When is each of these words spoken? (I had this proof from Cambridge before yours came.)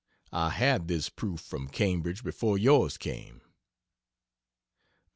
(I 0.31 0.49
had 0.49 0.87
this 0.87 1.09
proof 1.09 1.41
from 1.41 1.67
Cambridge 1.69 2.23
before 2.23 2.57
yours 2.57 2.97
came.) 2.97 3.41